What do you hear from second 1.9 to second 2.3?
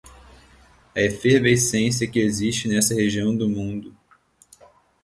que